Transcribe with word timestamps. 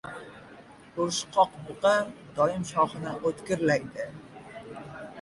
•Urushqoq 1.03 1.53
buqa 1.69 1.93
doim 2.39 2.67
shoxini 2.73 3.15
o‘tkirlaydi. 3.33 4.11